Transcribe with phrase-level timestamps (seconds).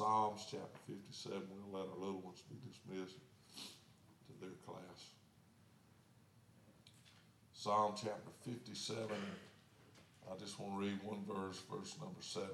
[0.00, 1.42] Psalms chapter 57.
[1.68, 5.12] We'll let our little ones be dismissed to their class.
[7.52, 9.04] Psalm chapter 57.
[10.24, 12.48] I just want to read one verse, verse number 7.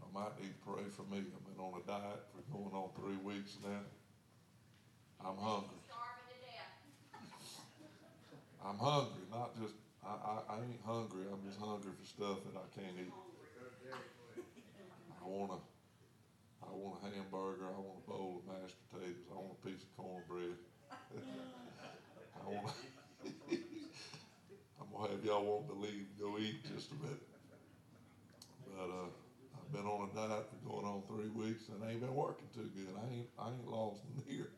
[0.00, 1.18] Y'all might need to pray for me.
[1.18, 3.84] I've been on a diet for going on three weeks now.
[5.28, 5.76] I'm hungry.
[8.64, 9.74] I'm hungry, not just
[10.04, 11.26] I, I, I ain't hungry.
[11.30, 13.12] I'm just hungry for stuff that I can't eat.
[15.20, 15.60] I want a
[16.64, 17.66] I want a hamburger.
[17.68, 19.28] I want a bowl of mashed potatoes.
[19.30, 20.56] I want a piece of cornbread.
[22.40, 22.72] I want.
[24.80, 27.20] I'm gonna have y'all want to leave go eat just a bit.
[28.64, 29.08] But uh,
[29.56, 32.48] I've been on a diet for going on three weeks and I ain't been working
[32.54, 32.94] too good.
[32.96, 34.48] I ain't I ain't lost near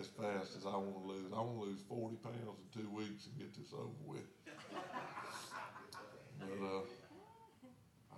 [0.00, 1.30] as fast as I want to lose.
[1.32, 4.26] I want to lose 40 pounds in two weeks and get this over with.
[6.40, 6.80] But uh,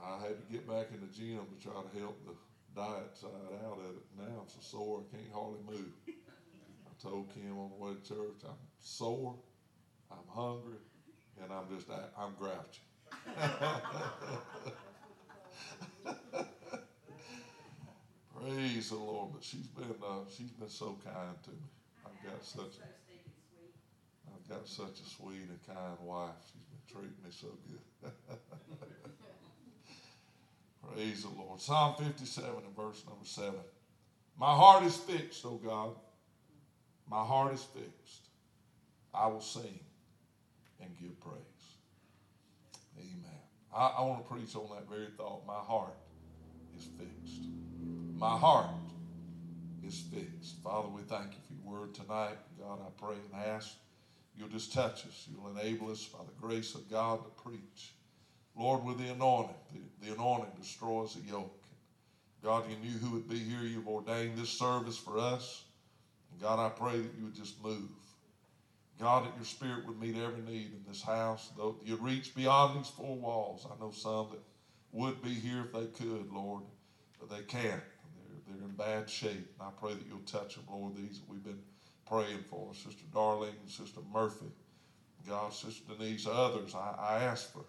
[0.00, 2.34] I had to get back in the gym to try to help the
[2.80, 3.30] diet side
[3.66, 4.02] out of it.
[4.16, 5.92] Now I'm so sore I can't hardly move.
[6.08, 9.34] I told Kim on the way to church, I'm sore,
[10.12, 10.78] I'm hungry,
[11.42, 12.82] and I'm just I'm grouchy.
[18.40, 19.31] Praise the Lord.
[19.42, 21.66] But she's been uh, she's been so kind to me.
[22.06, 22.86] I've got such a
[24.30, 26.30] I've got such a sweet and kind wife.
[26.46, 28.12] She's been treating me so good.
[30.94, 31.60] Praise the Lord.
[31.60, 33.52] Psalm 57 and verse number 7.
[34.38, 35.96] My heart is fixed, O God.
[37.10, 38.28] My heart is fixed.
[39.12, 39.80] I will sing
[40.80, 41.76] and give praise.
[42.96, 43.40] Amen.
[43.74, 45.44] I, I want to preach on that very thought.
[45.48, 45.96] My heart
[46.78, 47.42] is fixed.
[48.16, 48.68] My heart
[49.86, 50.62] is fixed.
[50.62, 52.36] Father, we thank you for your word tonight.
[52.58, 53.74] God, I pray and ask
[54.36, 55.28] you'll just touch us.
[55.30, 57.92] You'll enable us by the grace of God to preach.
[58.56, 61.64] Lord, with the anointing, the, the anointing destroys the yoke.
[62.42, 63.62] God, you knew who would be here.
[63.62, 65.64] You've ordained this service for us.
[66.30, 67.88] And God, I pray that you would just move.
[69.00, 71.50] God, that your spirit would meet every need in this house.
[71.56, 73.66] Though you'd reach beyond these four walls.
[73.66, 74.40] I know some that
[74.92, 76.62] would be here if they could, Lord,
[77.18, 77.82] but they can't.
[78.46, 79.54] They're in bad shape.
[79.58, 81.60] And I pray that you'll touch them, Lord, these that we've been
[82.06, 82.74] praying for.
[82.74, 84.50] Sister Darlene, Sister Murphy,
[85.28, 86.74] God, Sister Denise, others.
[86.74, 87.64] I, I ask for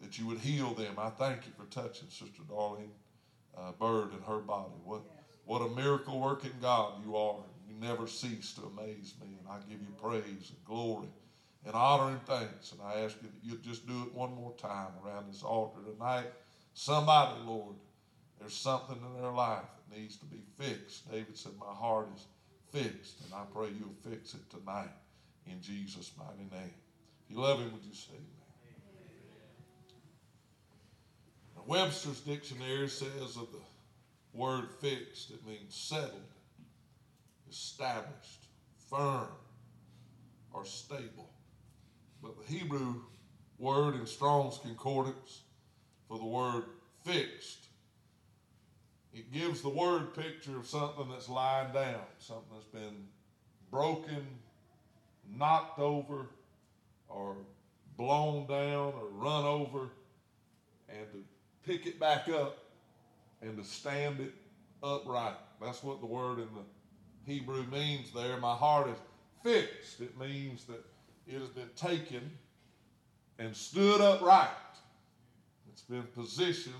[0.00, 0.94] that you would heal them.
[0.98, 2.90] I thank you for touching Sister Darlene
[3.56, 4.74] uh, Bird and her body.
[4.84, 5.02] What,
[5.44, 7.36] what a miracle working God you are.
[7.68, 9.28] You never cease to amaze me.
[9.38, 11.08] And I give you praise and glory
[11.64, 12.72] and honor and thanks.
[12.72, 15.80] And I ask you that you'd just do it one more time around this altar
[15.84, 16.26] tonight.
[16.74, 17.74] Somebody, Lord,
[18.38, 21.10] there's something in their life needs to be fixed.
[21.10, 22.24] David said, My heart is
[22.72, 24.90] fixed, and I pray you'll fix it tonight
[25.46, 26.74] in Jesus' mighty name.
[27.24, 28.46] If you love him, would you say amen?
[31.56, 33.60] Now, Webster's dictionary says of the
[34.32, 36.10] word fixed, it means settled,
[37.50, 38.46] established,
[38.90, 39.28] firm,
[40.52, 41.30] or stable.
[42.22, 42.96] But the Hebrew
[43.58, 45.42] word in Strong's Concordance
[46.08, 46.64] for the word
[47.04, 47.65] fixed
[49.16, 53.06] it gives the word picture of something that's lying down, something that's been
[53.70, 54.26] broken,
[55.34, 56.26] knocked over,
[57.08, 57.36] or
[57.96, 59.88] blown down, or run over,
[60.90, 61.24] and to
[61.64, 62.58] pick it back up
[63.40, 64.34] and to stand it
[64.82, 65.36] upright.
[65.62, 68.36] That's what the word in the Hebrew means there.
[68.36, 68.98] My heart is
[69.42, 70.02] fixed.
[70.02, 70.84] It means that
[71.26, 72.30] it has been taken
[73.38, 74.48] and stood upright.
[75.72, 76.74] It's been positioned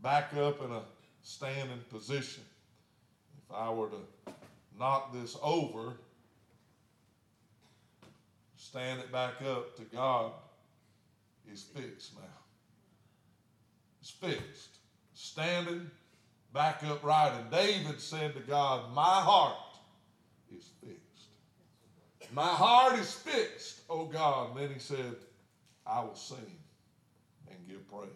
[0.00, 0.82] back up in a
[1.24, 2.44] standing position.
[3.38, 4.32] If I were to
[4.78, 5.94] knock this over,
[8.56, 10.32] stand it back up to God,
[11.52, 12.22] is fixed now.
[14.00, 14.76] It's fixed.
[15.14, 15.90] Standing
[16.52, 17.32] back upright.
[17.40, 19.56] And David said to God, My heart
[20.54, 22.30] is fixed.
[22.32, 24.50] My heart is fixed, oh God.
[24.50, 25.16] And then he said,
[25.86, 26.38] I will sing
[27.50, 28.10] and give praise.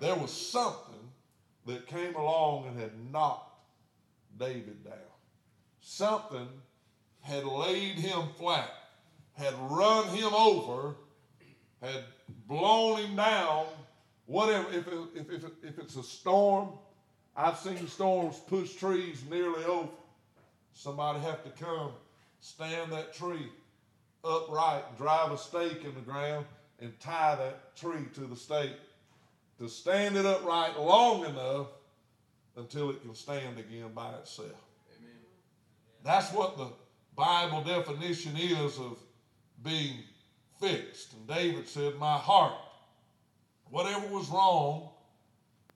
[0.00, 0.93] There was something
[1.66, 3.58] that came along and had knocked
[4.38, 4.94] David down.
[5.80, 6.48] Something
[7.20, 8.70] had laid him flat,
[9.32, 10.94] had run him over,
[11.80, 12.04] had
[12.46, 13.66] blown him down.
[14.26, 16.70] Whatever, if, it, if, if, if it's a storm,
[17.36, 19.88] I've seen storms push trees nearly over.
[20.72, 21.92] Somebody have to come
[22.40, 23.48] stand that tree
[24.22, 26.46] upright, drive a stake in the ground,
[26.80, 28.72] and tie that tree to the stake
[29.58, 31.68] to stand it upright long enough
[32.56, 34.50] until it can stand again by itself.
[34.98, 35.12] Amen.
[36.02, 36.68] That's what the
[37.16, 38.98] Bible definition is of
[39.62, 39.98] being
[40.60, 41.12] fixed.
[41.14, 42.54] And David said, My heart,
[43.70, 44.90] whatever was wrong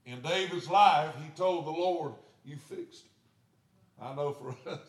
[0.06, 2.12] in David's life, he told the Lord,
[2.44, 4.02] You fixed it.
[4.02, 4.80] I know for us,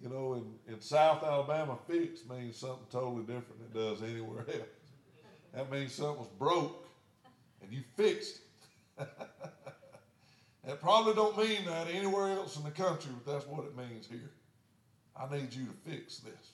[0.00, 4.44] you know, in, in South Alabama, fixed means something totally different than it does anywhere
[4.48, 4.68] else.
[5.54, 6.87] That means something was broke
[7.62, 8.40] and you fixed
[8.98, 9.08] it.
[10.64, 14.06] that probably don't mean that anywhere else in the country, but that's what it means
[14.06, 14.30] here.
[15.16, 16.52] I need you to fix this.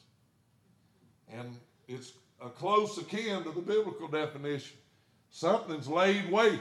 [1.31, 1.56] And
[1.89, 4.77] it's a close akin to the biblical definition.
[5.31, 6.61] Something's laid waste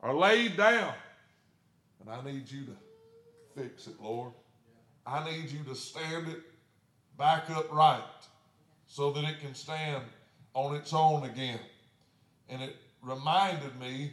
[0.00, 0.94] or laid down.
[2.00, 2.76] And I need you to
[3.60, 4.32] fix it, Lord.
[5.06, 6.42] I need you to stand it
[7.18, 8.02] back upright
[8.86, 10.04] so that it can stand
[10.54, 11.60] on its own again.
[12.48, 14.12] And it reminded me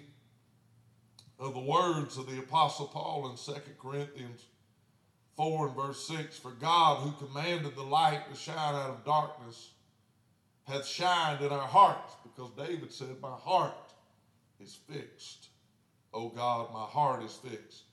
[1.39, 4.45] of the words of the Apostle Paul in 2 Corinthians
[5.37, 9.71] 4 and verse 6 For God, who commanded the light to shine out of darkness,
[10.65, 12.15] hath shined in our hearts.
[12.23, 13.93] Because David said, My heart
[14.59, 15.47] is fixed.
[16.13, 17.83] O God, my heart is fixed.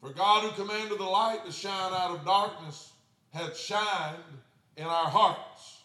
[0.00, 2.92] For God, who commanded the light to shine out of darkness,
[3.30, 4.22] hath shined
[4.76, 5.77] in our hearts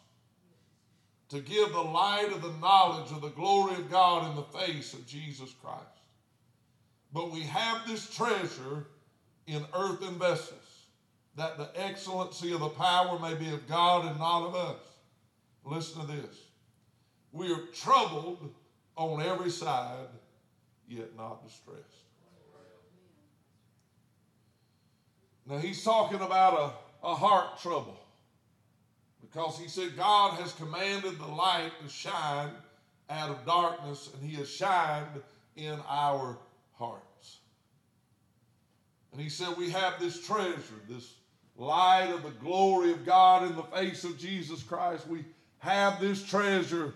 [1.34, 4.94] to give the light of the knowledge of the glory of God in the face
[4.94, 5.82] of Jesus Christ.
[7.12, 8.86] But we have this treasure
[9.48, 10.86] in earthen vessels,
[11.36, 14.78] that the excellency of the power may be of God and not of us.
[15.66, 16.38] Listen to this.
[17.32, 18.54] We are troubled
[18.96, 20.06] on every side,
[20.88, 21.82] yet not distressed.
[25.48, 27.98] Now he's talking about a, a heart trouble.
[29.24, 32.52] Because he said, God has commanded the light to shine
[33.10, 35.22] out of darkness, and he has shined
[35.56, 36.38] in our
[36.74, 37.38] hearts.
[39.12, 41.14] And he said, We have this treasure, this
[41.56, 45.08] light of the glory of God in the face of Jesus Christ.
[45.08, 45.24] We
[45.60, 46.94] have this treasure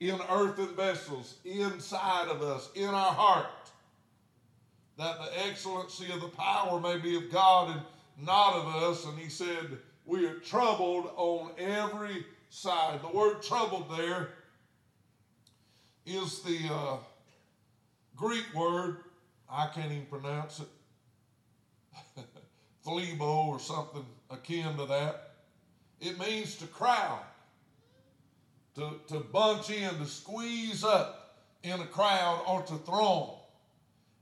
[0.00, 3.46] in earthen vessels inside of us, in our heart,
[4.96, 7.80] that the excellency of the power may be of God and
[8.26, 9.04] not of us.
[9.04, 9.78] And he said,
[10.08, 13.00] we are troubled on every side.
[13.02, 14.30] The word troubled there
[16.06, 16.96] is the uh,
[18.16, 18.96] Greek word,
[19.50, 20.68] I can't even pronounce it,
[22.86, 25.34] thlebo or something akin to that.
[26.00, 27.20] It means to crowd,
[28.76, 33.34] to, to bunch in, to squeeze up in a crowd or to throng.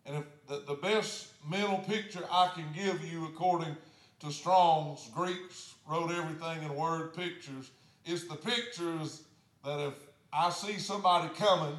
[0.04, 3.76] And if the, the best mental picture I can give you according
[4.20, 7.70] to Strong's, Greeks wrote everything in word pictures.
[8.04, 9.22] It's the pictures
[9.64, 9.94] that if
[10.32, 11.76] I see somebody coming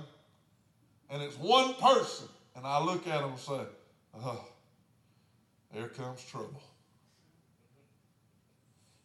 [1.09, 3.61] and it's one person, and I look at them and say,
[4.15, 4.45] oh,
[5.73, 6.61] there comes trouble.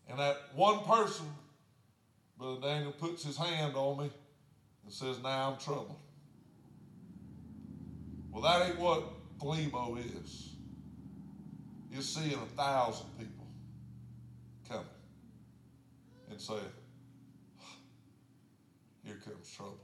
[0.09, 1.27] And that one person,
[2.39, 4.11] Brother Daniel puts his hand on me
[4.85, 5.97] and says, Now I'm troubled.
[8.31, 9.05] Well, that ain't what
[9.39, 10.51] thlebo is.
[11.91, 13.42] You're seeing a thousand people
[14.69, 14.85] coming
[16.31, 16.55] and say,
[19.05, 19.79] Here comes trouble.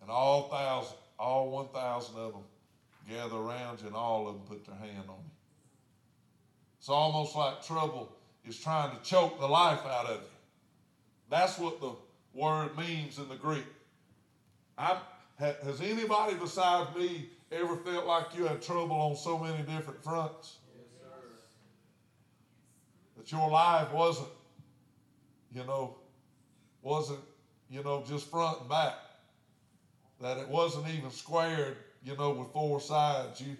[0.00, 2.42] And all thousand, all one thousand of them
[3.08, 5.30] gather around you, and all of them put their hand on you.
[6.78, 8.12] It's almost like trouble
[8.44, 10.26] is trying to choke the life out of you.
[11.30, 11.92] That's what the
[12.34, 13.64] word means in the Greek.
[14.76, 14.96] I'm,
[15.38, 20.56] has anybody besides me ever felt like you had trouble on so many different fronts?
[23.22, 24.30] That your life wasn't,
[25.54, 25.94] you know,
[26.82, 27.20] wasn't,
[27.70, 28.96] you know, just front and back.
[30.20, 33.40] That it wasn't even squared, you know, with four sides.
[33.40, 33.56] You,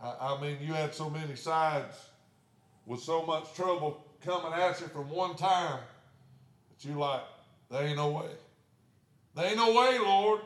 [0.00, 1.96] I, I mean, you had so many sides
[2.86, 5.80] with so much trouble coming at you from one time
[6.68, 7.22] that you like,
[7.72, 8.30] there ain't no way.
[9.34, 10.42] There ain't no way, Lord,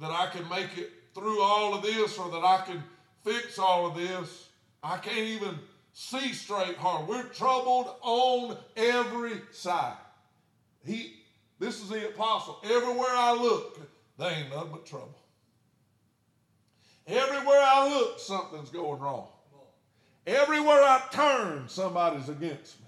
[0.00, 2.82] that I can make it through all of this or that I can
[3.22, 4.48] fix all of this.
[4.82, 5.56] I can't even
[5.92, 7.08] see straight hard.
[7.08, 9.96] We're troubled on every side.
[10.84, 11.14] He,
[11.58, 12.58] this is the apostle.
[12.64, 13.80] Everywhere I look,
[14.18, 15.18] there ain't nothing but trouble.
[17.06, 19.26] Everywhere I look, something's going wrong.
[20.26, 22.86] Everywhere I turn, somebody's against me.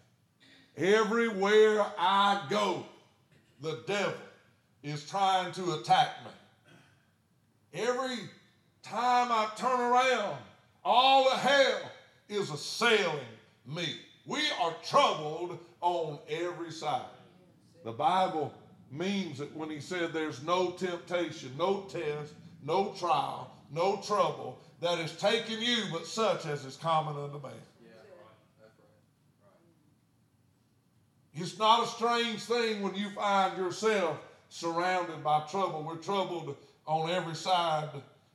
[0.77, 2.85] Everywhere I go,
[3.61, 4.15] the devil
[4.83, 7.81] is trying to attack me.
[7.83, 8.19] Every
[8.83, 10.37] time I turn around,
[10.85, 11.81] all the hell
[12.29, 13.19] is assailing
[13.67, 13.87] me.
[14.27, 17.03] We are troubled on every side.
[17.85, 18.53] The Bible
[18.91, 24.99] means that when he said there's no temptation, no test, no trial, no trouble that
[24.99, 27.53] is taking you, but such as is common unto man.
[31.37, 34.19] It's not a strange thing when you find yourself
[34.51, 35.83] surrounded by trouble.
[35.83, 37.89] We're troubled on every side,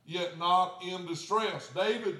[0.04, 1.70] yet not in distress.
[1.74, 2.18] David,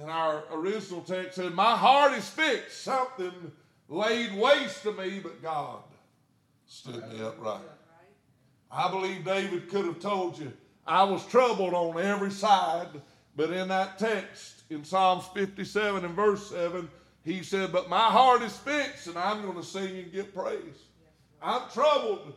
[0.00, 2.82] in our original text, said, My heart is fixed.
[2.82, 3.52] Something
[3.88, 5.82] laid waste to me, but God
[6.66, 7.60] stood me upright.
[8.70, 10.52] I believe David could have told you,
[10.86, 12.88] I was troubled on every side,
[13.36, 16.88] but in that text, in Psalms 57 and verse 7,
[17.24, 20.82] he said, But my heart is fixed, and I'm going to sing and give praise.
[21.40, 22.34] I'm troubled.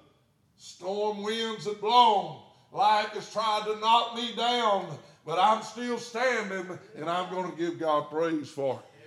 [0.58, 2.42] Storm winds have blown.
[2.72, 4.98] Life has tried to knock me down,
[5.28, 9.04] but I'm still standing, and I'm going to give God praise for it.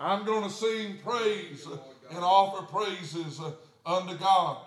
[0.00, 1.68] I'm going to sing praise
[2.10, 3.38] and offer praises
[3.84, 4.64] unto God.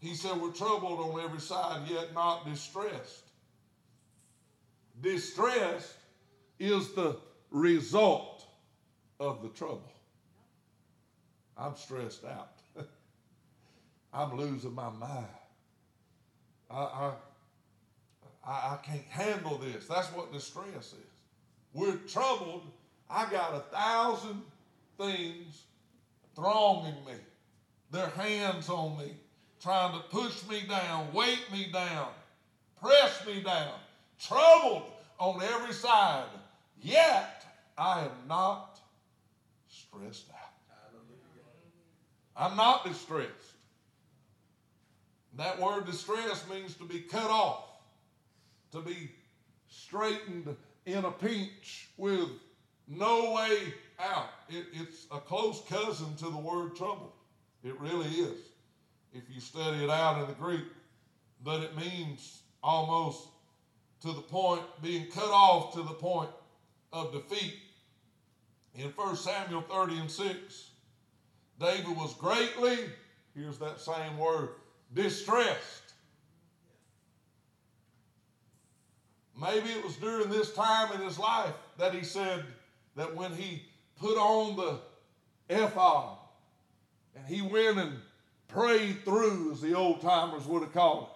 [0.00, 3.22] He said, We're troubled on every side, yet not distressed.
[5.00, 5.94] Distress
[6.58, 7.16] is the
[7.52, 8.44] result
[9.20, 9.92] of the trouble.
[11.56, 12.58] I'm stressed out.
[14.12, 15.26] I'm losing my mind.
[16.68, 17.12] I, I,
[18.46, 19.86] I, can't handle this.
[19.86, 21.12] That's what distress is.
[21.72, 22.62] We're troubled.
[23.08, 24.42] I got a thousand
[24.98, 25.62] things
[26.34, 27.14] thronging me.
[27.90, 29.12] Their hands on me,
[29.62, 32.08] trying to push me down, weight me down,
[32.80, 33.74] press me down,
[34.18, 36.26] troubled on every side.
[36.82, 37.44] Yet
[37.78, 38.80] I am not
[39.68, 40.44] stressed out.
[42.36, 43.30] I'm not distressed.
[45.36, 47.64] That word distress means to be cut off,
[48.74, 49.10] to be
[49.68, 50.54] straightened
[50.86, 52.28] in a pinch with
[52.86, 54.28] no way out.
[54.48, 57.14] It, it's a close cousin to the word trouble.
[57.62, 58.38] It really is.
[59.14, 60.64] If you study it out in the Greek,
[61.42, 63.28] but it means almost
[64.02, 66.28] to the point, being cut off to the point
[66.92, 67.54] of defeat.
[68.74, 70.70] In 1 Samuel 30 and 6,
[71.58, 72.90] David was greatly,
[73.34, 74.50] here's that same word,
[74.92, 75.83] distressed.
[79.40, 82.44] Maybe it was during this time in his life that he said
[82.96, 83.62] that when he
[83.98, 84.78] put on the
[85.54, 86.18] ephod
[87.16, 87.98] and he went and
[88.48, 91.10] prayed through, as the old timers would have called it,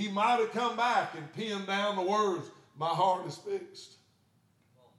[0.00, 3.96] he might have come back and penned down the words, My heart is fixed.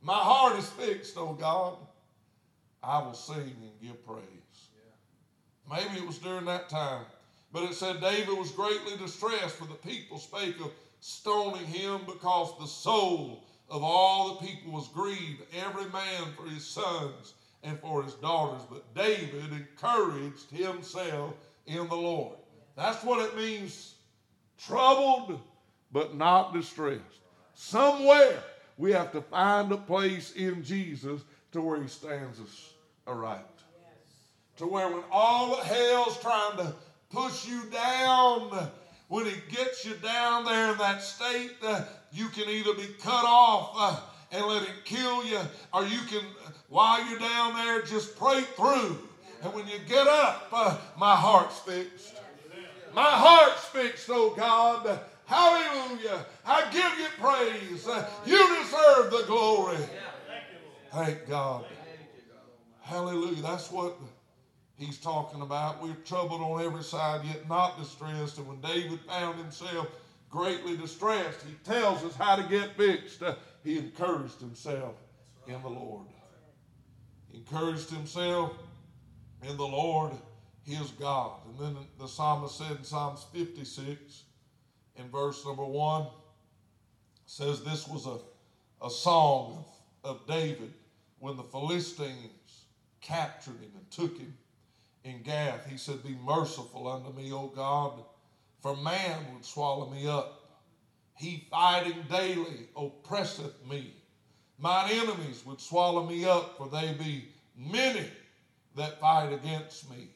[0.02, 1.78] My heart is fixed, oh God.
[2.84, 4.22] I will sing and give praise.
[4.76, 5.76] Yeah.
[5.76, 7.06] Maybe it was during that time.
[7.52, 10.72] But it said David was greatly distressed, for the people spake of
[11.06, 16.66] stoning him because the soul of all the people was grieved, every man for his
[16.66, 18.64] sons and for his daughters.
[18.68, 21.36] But David encouraged himself
[21.68, 22.38] in the Lord.
[22.76, 23.94] That's what it means
[24.58, 25.40] troubled
[25.92, 27.04] but not distressed.
[27.54, 28.42] Somewhere
[28.80, 31.22] we have to find a place in Jesus
[31.52, 32.74] to where he stands us
[33.06, 33.46] aright.
[34.58, 36.74] To where when all hell's trying to
[37.12, 38.72] push you down,
[39.08, 43.26] when it gets you down there in that state, uh, you can either be cut
[43.26, 44.00] off uh,
[44.32, 45.40] and let it kill you,
[45.74, 46.22] or you can,
[46.70, 48.98] while you're down there, just pray through.
[49.44, 52.16] And when you get up, uh, my heart's fixed.
[52.94, 55.00] My heart's fixed, oh God.
[55.26, 56.26] Hallelujah.
[56.46, 57.88] I give you praise.
[58.26, 59.78] You deserve the glory.
[60.94, 61.66] Thank God.
[62.82, 63.42] Hallelujah.
[63.42, 63.98] That's what
[64.78, 65.82] he's talking about.
[65.82, 68.38] We're troubled on every side, yet not distressed.
[68.38, 69.88] And when David found himself
[70.30, 73.24] greatly distressed, he tells us how to get fixed.
[73.24, 74.96] Uh, he encouraged himself
[75.48, 76.08] in the Lord.
[77.32, 78.54] He encouraged himself
[79.44, 80.12] in the Lord,
[80.64, 81.40] his God.
[81.48, 84.24] And then the psalmist said in Psalms 56,
[84.98, 86.08] in verse number 1,
[87.26, 88.18] says this was a,
[88.86, 89.66] a song
[90.04, 90.74] of, of David
[91.20, 92.66] when the Philistines
[93.02, 94.34] captured him and took him
[95.06, 95.66] in Gath.
[95.70, 97.92] He said, Be merciful unto me, O God,
[98.62, 100.42] for man would swallow me up.
[101.16, 103.94] He fighting daily oppresseth me.
[104.58, 108.10] Mine enemies would swallow me up, for they be many
[108.76, 110.10] that fight against me,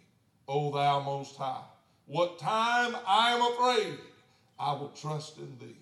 [0.48, 1.64] O thou most high.
[2.06, 3.98] What time I am afraid,
[4.58, 5.76] I will trust in thee.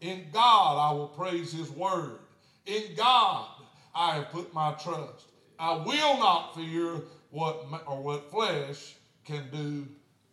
[0.00, 2.18] In God I will praise his word.
[2.66, 3.46] In God
[3.94, 5.31] I have put my trust.
[5.62, 9.86] I will not fear what or what flesh can do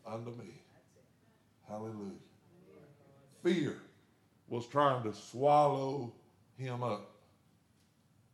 [0.04, 0.60] unto me.
[1.68, 2.18] Hallelujah.
[3.44, 3.76] Fear
[4.48, 6.12] was trying to swallow
[6.58, 7.12] him up.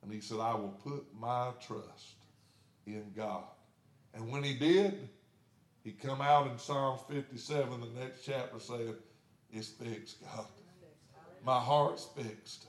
[0.03, 2.15] And he said, I will put my trust
[2.87, 3.43] in God.
[4.13, 5.09] And when he did,
[5.83, 8.95] he come out in Psalms 57, the next chapter, saying,
[9.51, 10.45] It's fixed, God.
[11.43, 12.67] My heart's fixed,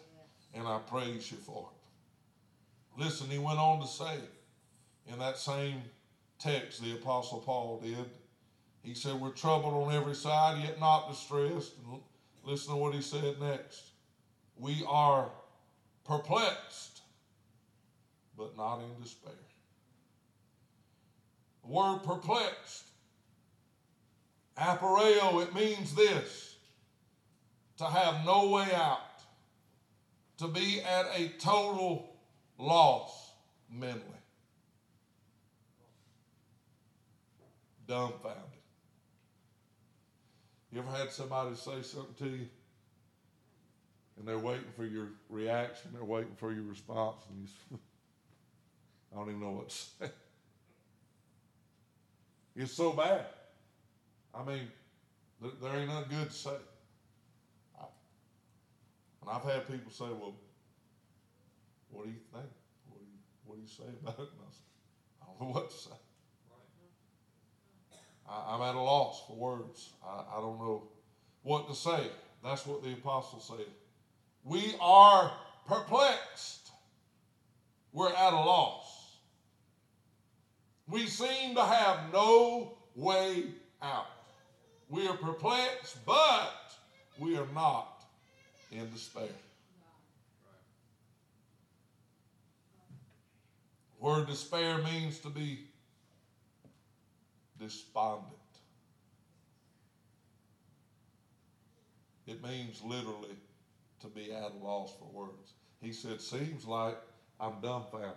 [0.52, 1.75] and I praise you for it.
[2.96, 4.18] Listen, he went on to say
[5.06, 5.82] in that same
[6.38, 8.10] text the Apostle Paul did,
[8.82, 11.72] He said, We're troubled on every side, yet not distressed.
[11.78, 12.00] And
[12.44, 13.90] listen to what he said next.
[14.56, 15.30] We are
[16.04, 17.02] perplexed,
[18.36, 19.32] but not in despair.
[21.64, 22.84] The word perplexed,
[24.56, 26.56] aporeo, it means this
[27.76, 29.00] to have no way out,
[30.38, 32.15] to be at a total
[32.58, 33.32] loss
[33.70, 34.02] mentally.
[37.86, 38.42] Dumbfounded.
[40.72, 42.46] You ever had somebody say something to you
[44.18, 47.78] and they're waiting for your reaction, they're waiting for your response, and you,
[49.12, 50.10] I don't even know what to say.
[52.56, 53.26] It's so bad.
[54.34, 54.68] I mean,
[55.40, 56.56] there ain't nothing good to say.
[59.20, 60.34] And I've had people say, well,
[61.96, 62.52] what do you think?
[62.90, 64.28] What do you, what do you say about it?
[64.32, 64.68] And I, said,
[65.22, 65.96] I don't know what to say.
[68.28, 69.94] I, am at a loss for words.
[70.04, 70.88] I, I don't know
[71.42, 72.08] what to say.
[72.44, 73.66] That's what the apostle said.
[74.44, 75.32] We are
[75.66, 76.70] perplexed.
[77.92, 79.18] We're at a loss.
[80.86, 83.44] We seem to have no way
[83.80, 84.06] out.
[84.88, 86.72] We are perplexed, but
[87.18, 88.04] we are not
[88.70, 89.28] in despair.
[94.00, 95.66] Word despair means to be
[97.58, 98.32] despondent.
[102.26, 103.36] It means literally
[104.00, 105.52] to be at a loss for words.
[105.80, 106.96] He said, Seems like
[107.40, 108.10] I'm dumbfounded.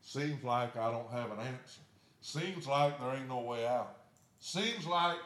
[0.00, 1.80] Seems like I don't have an answer.
[2.22, 3.96] Seems like there ain't no way out.
[4.40, 5.18] Seems like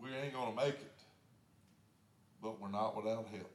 [0.00, 0.92] we ain't going to make it.
[2.42, 3.50] But we're not without help.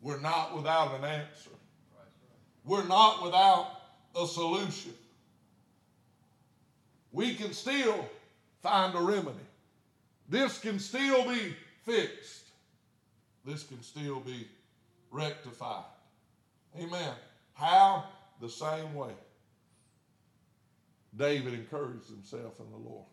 [0.00, 1.50] We're not without an answer.
[2.64, 3.68] We're not without
[4.20, 4.92] a solution
[7.12, 8.08] we can still
[8.62, 9.36] find a remedy.
[10.28, 12.44] This can still be fixed.
[13.44, 14.46] This can still be
[15.10, 15.84] rectified.
[16.78, 17.14] Amen.
[17.54, 18.04] How?
[18.40, 19.12] The same way.
[21.16, 23.06] David encouraged himself in the Lord.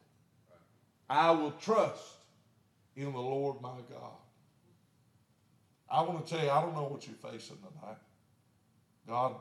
[1.09, 2.03] I will trust
[2.95, 4.11] in the Lord my God.
[5.89, 7.97] I want to tell you, I don't know what you're facing tonight.
[9.07, 9.35] God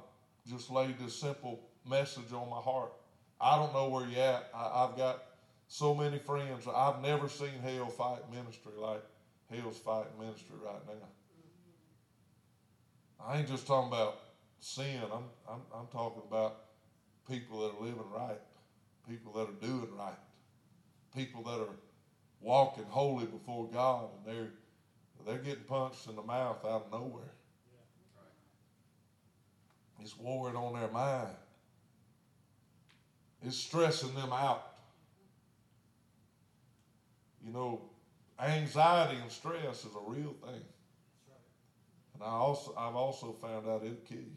[0.49, 2.93] just laid this simple message on my heart.
[3.41, 4.51] I don't know where you're at.
[4.55, 5.23] I, have got
[5.69, 6.67] so many friends.
[6.73, 9.03] I've never seen hell fight ministry like
[9.51, 11.09] hell's fighting ministry right now.
[13.27, 14.21] I ain't just talking about
[14.61, 15.01] sin.
[15.13, 16.59] I'm, I'm, I'm talking about
[17.29, 18.41] people that are living right,
[19.09, 20.19] people that are doing right,
[21.15, 21.75] people that are
[22.41, 24.51] walking holy before God, and they're
[25.27, 27.36] they're getting punched in the mouth out of nowhere.
[30.07, 31.35] It's warring on their mind
[33.43, 34.63] It's stressing them out.
[37.45, 37.81] You know,
[38.41, 40.63] anxiety and stress is a real thing.
[42.15, 44.37] And I also, I've also found out it'll kill you.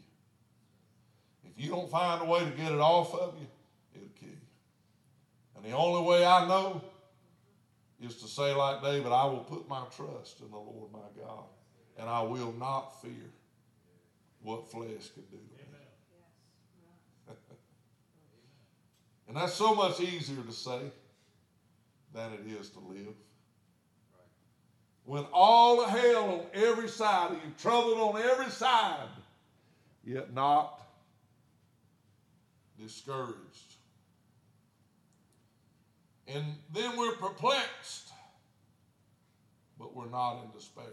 [1.44, 3.46] If you don't find a way to get it off of you,
[3.94, 4.36] it'll kill you.
[5.54, 6.82] And the only way I know
[8.02, 11.44] is to say, like David, I will put my trust in the Lord my God,
[11.96, 13.30] and I will not fear
[14.50, 15.58] what flesh could do to me.
[19.28, 20.80] And that's so much easier to say
[22.12, 23.14] than it is to live.
[25.04, 29.06] When all the hell on every side of you, troubled on every side,
[30.02, 30.80] yet not
[32.76, 33.76] discouraged.
[36.26, 38.08] And then we're perplexed,
[39.78, 40.84] but we're not in despair.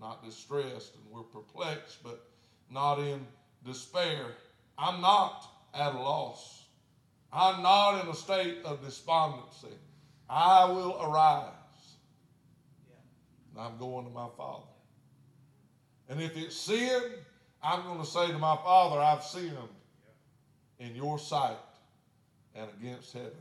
[0.00, 2.26] Not distressed, and we're perplexed, but
[2.70, 3.26] not in
[3.64, 4.26] despair.
[4.78, 6.64] I'm not at a loss.
[7.32, 9.74] I'm not in a state of despondency.
[10.28, 11.52] I will arise.
[13.50, 14.64] And I'm going to my Father.
[16.08, 17.02] And if it's sin,
[17.62, 19.56] I'm going to say to my Father, I've sinned
[20.78, 21.56] in your sight
[22.54, 23.32] and against heaven,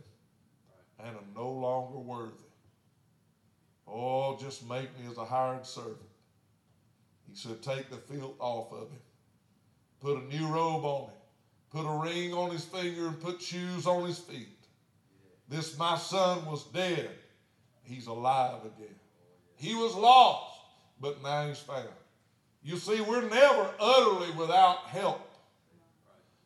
[1.00, 2.34] and am no longer worthy.
[3.88, 5.98] Oh, just make me as a hired servant.
[7.30, 9.00] He said, Take the filth off of him,
[10.06, 11.16] put a new robe on him
[11.76, 14.48] put a ring on his finger and put shoes on his feet.
[15.50, 17.10] This my son was dead.
[17.84, 18.96] He's alive again.
[19.56, 20.62] He was lost,
[21.02, 21.90] but now he's found.
[22.64, 25.30] You see, we're never utterly without help.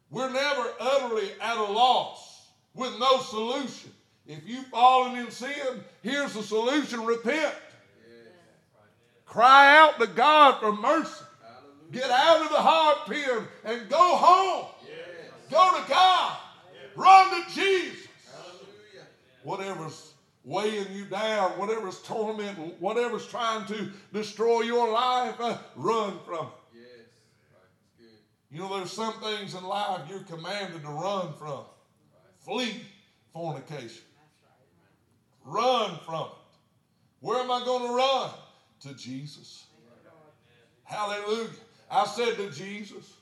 [0.10, 3.92] We're never utterly at a loss with no solution.
[4.26, 7.54] If you've fallen in sin, here's the solution repent.
[9.26, 11.24] Cry out to God for mercy.
[11.92, 14.68] Get out of the hard pen and go home.
[15.50, 16.38] Go to God.
[16.96, 18.08] Run to Jesus.
[18.32, 19.08] Hallelujah.
[19.44, 26.48] whatever's weighing you down, whatever's tormenting, whatever's trying to destroy your life, uh, run from
[26.48, 26.52] it.
[26.76, 26.86] Yes.
[27.52, 27.70] Right.
[27.82, 28.56] It's good.
[28.56, 31.62] You know, there's some things in life you're commanded to run from.
[32.40, 32.84] Flee
[33.34, 34.04] fornication.
[35.46, 36.58] Run from it.
[37.22, 38.30] Where am I going to run?
[38.82, 39.66] To Jesus.
[40.84, 41.50] Hallelujah.
[41.92, 43.14] I said to Jesus,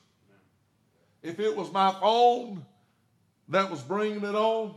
[1.22, 2.64] if it was my phone
[3.48, 4.74] that was bringing it on,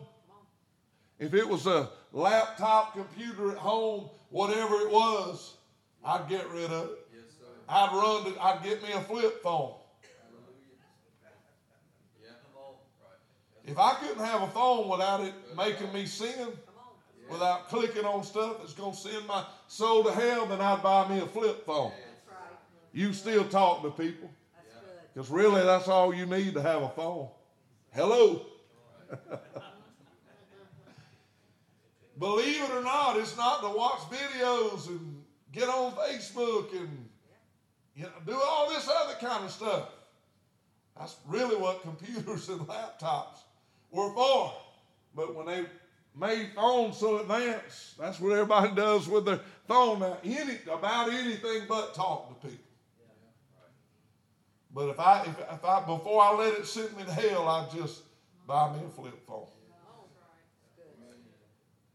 [1.20, 5.56] if it was a laptop computer at home, whatever it was,
[6.04, 7.08] I'd get rid of it.
[7.14, 7.24] Yes.
[7.70, 9.76] I'd run to, I'd get me a flip phone.
[10.02, 10.80] Hallelujah.
[12.24, 12.30] Yeah.
[12.30, 12.74] Come on.
[13.04, 13.72] Right.
[13.72, 16.48] If I couldn't have a phone without it making me sin,
[17.30, 21.08] without clicking on stuff that's going to send my soul to hell, then I'd buy
[21.08, 21.92] me a flip phone.
[22.94, 24.30] You still talk to people.
[25.14, 27.30] Because really, that's all you need to have a phone.
[27.92, 28.46] Hello.
[32.20, 37.10] Believe it or not, it's not to watch videos and get on Facebook and
[37.96, 39.90] you know, do all this other kind of stuff.
[40.98, 43.40] That's really what computers and laptops
[43.90, 44.54] were for.
[45.16, 45.66] But when they
[46.16, 50.18] made phones so advanced, that's what everybody does with their phone now.
[50.24, 52.61] Any, about anything but talk to people.
[54.74, 57.70] But if I, if, if I, before I let it send me to hell, I'd
[57.76, 58.04] just
[58.48, 59.48] buy me a flip phone.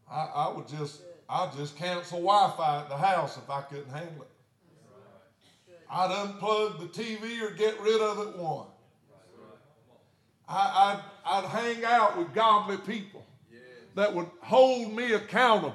[0.09, 4.21] I, I would just, I'd just cancel Wi-Fi at the house if I couldn't handle
[4.21, 4.29] it.
[5.89, 8.67] I'd unplug the TV or get rid of it one.
[10.47, 13.25] I, I'd, I'd hang out with godly people
[13.95, 15.73] that would hold me accountable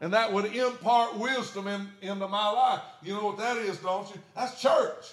[0.00, 2.82] and that would impart wisdom in, into my life.
[3.02, 4.20] You know what that is, don't you?
[4.34, 5.06] That's church.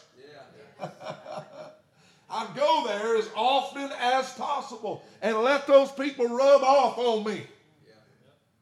[2.31, 7.41] I'd go there as often as possible and let those people rub off on me.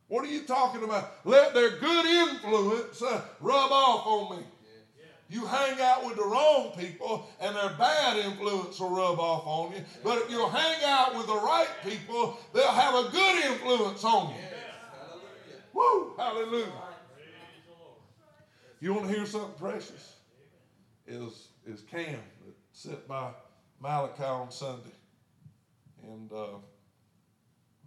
[0.08, 1.12] What are you talking about?
[1.26, 4.44] Let their good influence uh, rub off on me.
[5.30, 9.74] You hang out with the wrong people, and their bad influence will rub off on
[9.74, 9.84] you.
[10.02, 14.30] But if you hang out with the right people, they'll have a good influence on
[14.30, 14.42] you.
[15.74, 16.14] Woo!
[16.18, 16.72] Hallelujah.
[18.80, 20.17] You want to hear something precious?
[21.08, 23.32] Is is Cam that sit by
[23.80, 24.90] Malachi on Sunday,
[26.04, 26.58] and uh,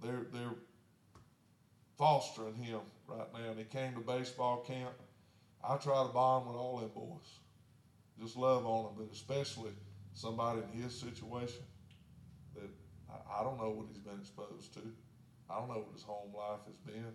[0.03, 0.55] they're they're
[1.99, 3.51] fostering him right now.
[3.51, 4.93] And he came to baseball camp.
[5.63, 7.29] I try to bond with all them boys,
[8.19, 9.73] just love on them, but especially
[10.15, 11.63] somebody in his situation
[12.55, 12.71] that
[13.11, 14.81] I, I don't know what he's been exposed to.
[15.51, 17.13] I don't know what his home life has been.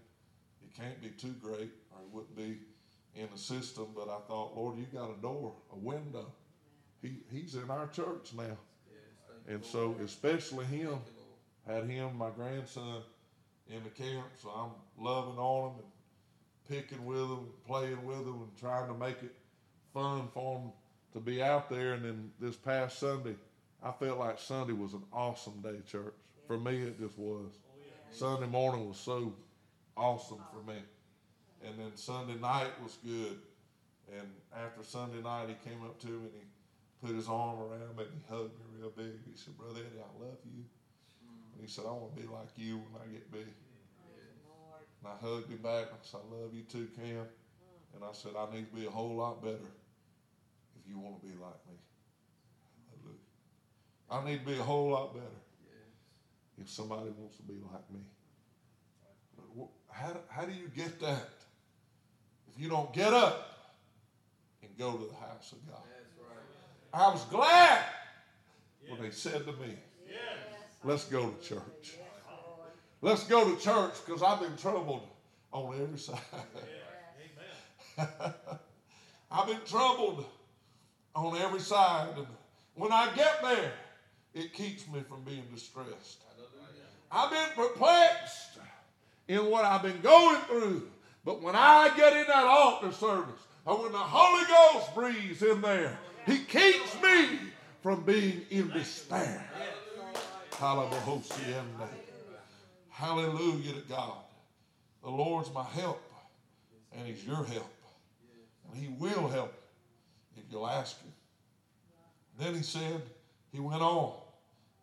[0.62, 2.60] It can't be too great, or it wouldn't be
[3.16, 3.88] in the system.
[3.96, 6.32] But I thought, Lord, you got a door, a window.
[7.02, 8.58] He he's in our church now, Yes.
[9.28, 11.14] Thank you, and so especially him Thank you,
[11.68, 11.82] Lord.
[11.82, 13.02] had him, my grandson,
[13.70, 14.26] in the camp.
[14.42, 15.88] So I'm loving on him and
[16.68, 19.36] picking with him, playing with him, and trying to make it
[19.94, 20.72] fun for him
[21.14, 21.94] to be out there.
[21.94, 23.36] And then this past Sunday,
[23.84, 26.14] I felt like Sunday was an awesome day, church.
[26.48, 27.52] For me, it just was.
[27.54, 29.34] Oh, Sunday morning was so
[29.98, 30.78] awesome for me.
[31.66, 33.38] And then Sunday night was good.
[34.14, 37.98] And after Sunday night, he came up to me and he put his arm around
[37.98, 39.18] me and he hugged me real big.
[39.26, 40.64] He said, Brother Eddie, I love you.
[41.54, 43.50] And he said, I want to be like you when I get big.
[45.02, 45.90] And I hugged him back.
[45.90, 47.26] I said, I love you too, Cam.
[47.96, 49.72] And I said, I need to be a whole lot better
[50.76, 51.78] if you want to be like me.
[52.92, 53.26] Hallelujah.
[54.12, 55.42] I need to be a whole lot better
[56.62, 58.02] if somebody wants to be like me.
[59.90, 61.30] How, how do you get that?
[62.56, 63.50] If you don't get up
[64.62, 65.82] and go to the house of God.
[66.20, 67.02] Right.
[67.08, 67.84] I was glad
[68.88, 69.76] when they said to me,
[70.08, 70.18] Yes.
[70.84, 71.62] let's go to church.
[71.84, 71.98] Yes,
[73.02, 75.08] Let's go to church because I've been troubled
[75.52, 76.20] on every side.
[79.32, 80.26] I've been troubled
[81.14, 82.10] on every side.
[82.18, 82.28] And
[82.76, 83.74] when I get there,
[84.34, 86.24] it keeps me from being distressed.
[87.12, 88.60] I've been perplexed
[89.28, 90.90] in what I've been going through.
[91.26, 95.60] But when I get in that altar service, or when the Holy Ghost breathes in
[95.60, 97.40] there, He keeps me
[97.82, 99.44] from being in despair.
[100.58, 101.64] Hallelujah.
[102.90, 104.18] Hallelujah to God.
[105.04, 106.02] The Lord's my help,
[106.94, 107.74] and He's your help.
[108.70, 109.54] And He will help
[110.38, 111.12] if you'll ask Him.
[112.40, 113.02] Then He said,
[113.52, 114.14] He went on.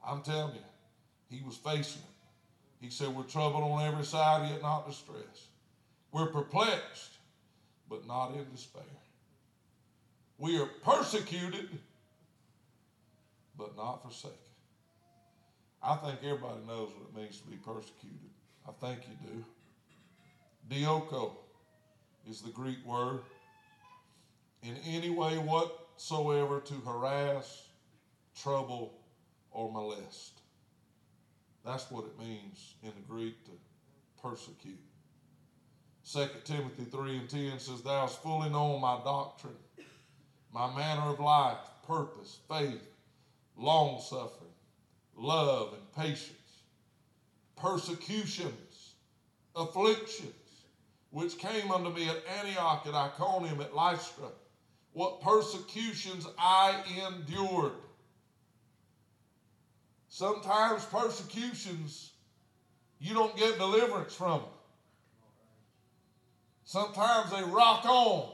[0.05, 0.61] I'm telling you,
[1.37, 2.85] He was facing it.
[2.85, 5.52] He said, We're troubled on every side, yet not distressed.
[6.13, 7.17] We're perplexed,
[7.89, 8.83] but not in despair.
[10.39, 11.71] We are persecuted,
[13.57, 14.37] but not forsaken.
[15.83, 18.31] I think everybody knows what it means to be persecuted.
[18.69, 19.45] I think you do.
[20.75, 21.33] Dioko
[22.29, 23.21] is the Greek word.
[24.63, 27.69] In any way whatsoever to harass,
[28.41, 28.95] trouble,
[29.51, 30.41] or molest.
[31.65, 33.51] That's what it means in the Greek to
[34.23, 34.79] persecute.
[36.11, 39.55] 2 Timothy 3 and 10 says, Thou hast fully known my doctrine,
[40.53, 42.83] my manner of life, purpose, faith,
[43.57, 44.51] long suffering,
[45.17, 46.33] love, and patience,
[47.57, 48.95] persecutions,
[49.55, 50.33] afflictions,
[51.11, 54.29] which came unto me at Antioch, at Iconium, at Lystra,
[54.93, 57.73] what persecutions I endured.
[60.09, 62.13] Sometimes persecutions,
[62.99, 64.51] you don't get deliverance from them.
[66.73, 68.31] Sometimes they rock on.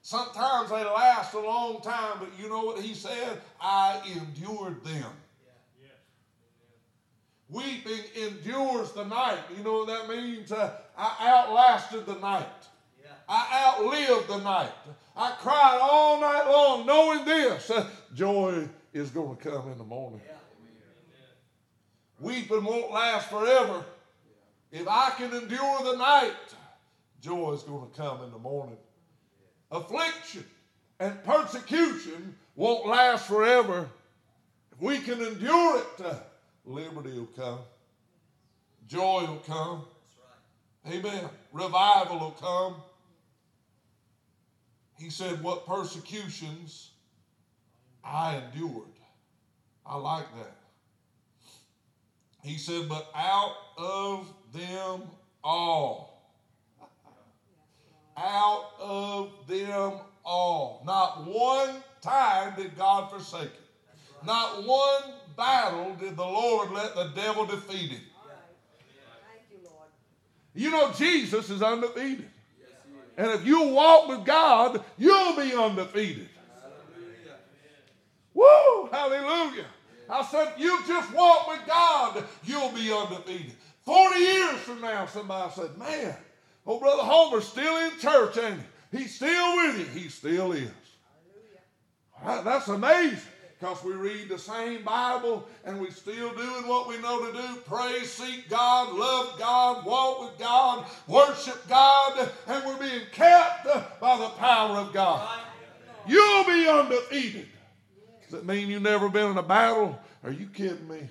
[0.00, 3.40] Sometimes they last a long time, but you know what he said?
[3.60, 5.10] I endured them.
[7.48, 9.40] Weeping endures the night.
[9.58, 10.52] You know what that means?
[10.52, 12.46] Uh, I outlasted the night.
[13.28, 14.70] I outlived the night.
[15.16, 19.84] I cried all night long, knowing this uh, joy is going to come in the
[19.84, 20.20] morning.
[22.20, 23.84] Weeping won't last forever.
[24.70, 26.34] If I can endure the night,
[27.20, 28.76] joy is going to come in the morning.
[29.70, 30.44] Affliction
[30.98, 33.88] and persecution won't last forever.
[34.72, 36.14] If we can endure it, uh,
[36.64, 37.60] liberty will come,
[38.88, 39.84] joy will come.
[40.90, 41.28] Amen.
[41.52, 42.76] Revival will come.
[44.98, 46.90] He said, What persecutions
[48.04, 48.86] I endured.
[49.84, 50.56] I like that.
[52.42, 55.02] He said, But out of them
[55.44, 56.09] all,
[58.16, 59.94] out of them
[60.24, 63.60] all, not one time did God forsake it.
[64.24, 68.00] Not one battle did the Lord let the devil defeat him.
[70.54, 70.66] You.
[70.66, 72.28] You know, Jesus is undefeated.
[73.16, 76.28] And if you walk with God, you'll be undefeated.
[78.34, 78.88] Woo!
[78.90, 79.66] Hallelujah.
[80.08, 83.52] I said, you just walk with God, you'll be undefeated.
[83.84, 86.16] 40 years from now, somebody said, man,
[86.70, 88.62] old brother Homer's still in church, and?
[88.92, 89.84] He's still with you.
[90.00, 90.68] He still is.
[92.12, 92.42] Hallelujah.
[92.42, 93.18] That- That's amazing
[93.58, 97.60] because we read the same Bible and we still doing what we know to do
[97.66, 103.66] pray, seek God, love God, walk with God, worship God, and we're being kept
[104.00, 105.38] by the power of God.
[106.06, 107.46] You'll be undefeated.
[108.24, 109.98] Does it mean you've never been in a battle?
[110.24, 111.08] Are you kidding me?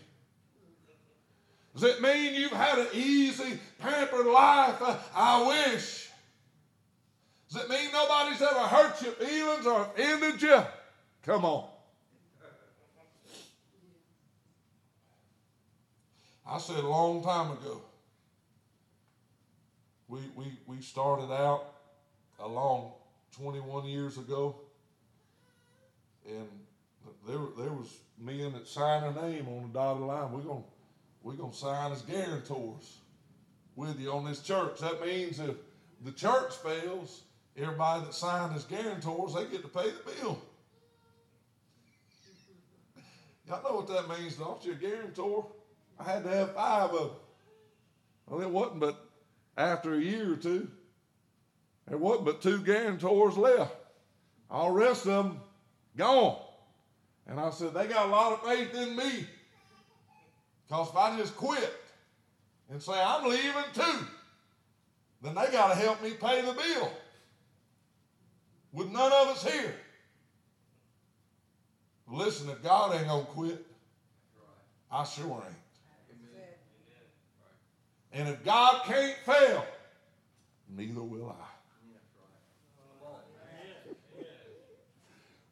[1.74, 4.82] Does it mean you've had an easy, pampered life?
[5.16, 6.10] I wish.
[7.52, 10.62] Does it mean nobody's ever hurt your feelings or offended you?
[11.24, 11.68] Come on.
[16.46, 17.82] I said a long time ago,
[20.08, 21.66] we, we, we started out
[22.40, 22.94] along
[23.38, 24.56] 21 years ago,
[26.28, 26.48] and
[27.28, 30.32] there, there was men that signed a name on the dotted line.
[30.32, 30.64] We're going
[31.22, 33.00] we're gonna sign as guarantors
[33.76, 34.80] with you on this church.
[34.80, 35.56] That means if
[36.04, 37.24] the church fails,
[37.58, 40.42] everybody that signed as guarantors, they get to pay the bill.
[43.48, 44.74] Y'all know what that means, don't you?
[44.74, 45.46] A guarantor.
[46.00, 47.10] I had to have five of them.
[48.28, 49.06] Well, it wasn't but
[49.58, 50.70] after a year or two,
[51.88, 53.76] there wasn't but two guarantors left.
[54.52, 55.40] All the rest of them
[55.98, 56.38] gone.
[57.28, 59.28] And I said, they got a lot of faith in me.
[60.70, 61.74] Because if I just quit
[62.70, 64.06] and say, I'm leaving too,
[65.24, 66.92] then they got to help me pay the bill.
[68.72, 69.74] With none of us here.
[72.08, 73.66] Listen, if God ain't going to quit,
[74.92, 75.56] I sure ain't.
[78.12, 79.66] And if God can't fail,
[80.76, 81.46] neither will I.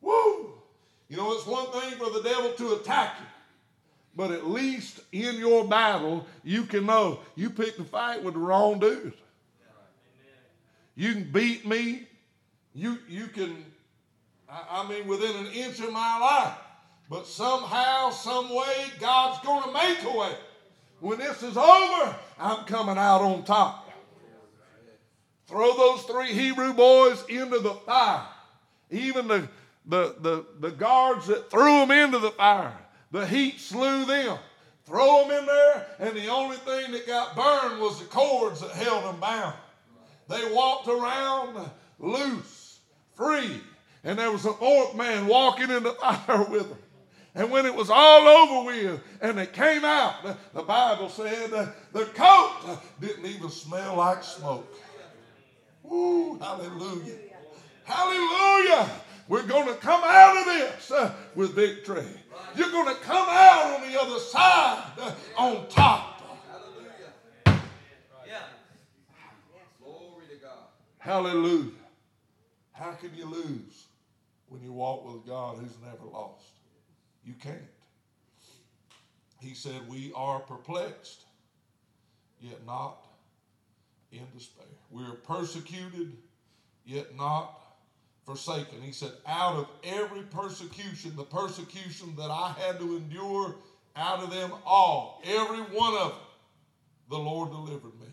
[0.02, 0.54] Woo!
[1.10, 3.26] You know, it's one thing for the devil to attack you,
[4.18, 8.40] but at least in your battle, you can know you picked a fight with the
[8.40, 9.14] wrong dude.
[10.96, 12.08] You can beat me.
[12.74, 13.64] You, you can,
[14.50, 16.58] I, I mean, within an inch of my life.
[17.10, 20.34] But somehow, some way, God's going to make a way.
[21.00, 23.88] When this is over, I'm coming out on top.
[25.46, 28.26] Throw those three Hebrew boys into the fire.
[28.90, 29.48] Even the,
[29.86, 32.74] the, the, the guards that threw them into the fire,
[33.12, 34.38] the heat slew them.
[34.86, 38.72] Throw them in there, and the only thing that got burned was the cords that
[38.72, 39.54] held them bound.
[40.30, 42.80] They walked around loose,
[43.16, 43.62] free,
[44.06, 46.78] and there was a fourth man walking in the fire with them.
[47.36, 51.52] And when it was all over with and they came out, the, Bible said
[51.94, 54.74] the coat didn't even smell like smoke.
[55.84, 57.16] Woo, hallelujah.
[57.84, 58.90] Hallelujah.
[59.28, 62.06] We're going to come out of this uh, with victory.
[62.56, 66.22] You're going to come out on the other side uh, on top.
[66.50, 67.62] Hallelujah.
[68.26, 68.40] Yeah.
[69.84, 70.68] Glory to God.
[70.98, 71.72] Hallelujah.
[72.72, 73.88] How can you lose
[74.48, 76.46] when you walk with God who's never lost?
[77.26, 77.58] You can't.
[79.40, 81.26] He said, We are perplexed,
[82.40, 83.06] yet not
[84.12, 84.66] in despair.
[84.90, 86.14] We're persecuted,
[86.86, 87.62] yet not
[88.28, 88.82] forsaken.
[88.84, 93.56] He said, Out of every persecution, the persecution that I had to endure,
[93.96, 96.20] out of them all, every one of them,
[97.10, 98.08] the Lord delivered me.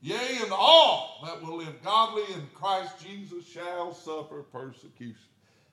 [0.00, 5.14] Yea, and all that will live godly in Christ Jesus shall suffer persecution.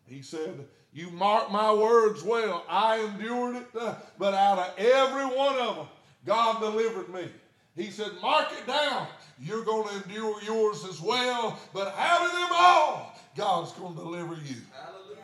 [0.06, 2.66] He said, You mark my words well.
[2.70, 5.88] I endured it, uh, but out of every one of them,
[6.26, 7.30] God delivered me.
[7.78, 9.08] He said, Mark it down.
[9.40, 14.00] You're going to endure yours as well, but out of them all, God's going to
[14.00, 14.56] deliver you.
[14.74, 15.18] Hallelujah.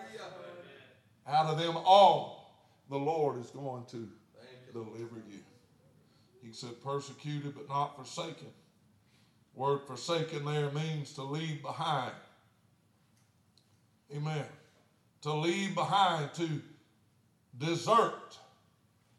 [1.27, 2.53] Out of them all,
[2.89, 4.07] the Lord is going to
[4.71, 5.39] deliver you.
[6.43, 8.47] He said, persecuted but not forsaken.
[9.55, 12.13] Word forsaken there means to leave behind.
[14.15, 14.45] Amen.
[15.21, 16.61] To leave behind, to
[17.57, 18.37] desert,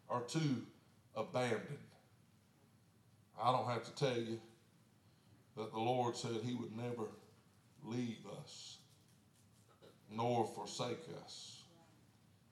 [0.09, 0.41] or to
[1.17, 1.79] abandon.
[3.43, 4.39] I don't have to tell you
[5.57, 7.09] that the Lord said He would never
[7.85, 8.79] leave us
[10.11, 11.63] nor forsake us.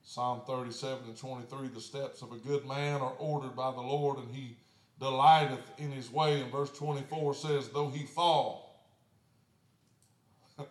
[0.03, 4.17] Psalm 37 and 23 The steps of a good man are ordered by the Lord,
[4.19, 4.57] and he
[4.99, 6.41] delighteth in his way.
[6.41, 8.85] And verse 24 says, Though he fall,